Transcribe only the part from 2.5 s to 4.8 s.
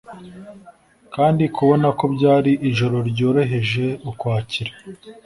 ijoro ryoroheje Ukwakira,